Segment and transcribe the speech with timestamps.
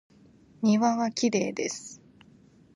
[0.63, 2.01] 庭はきれいです。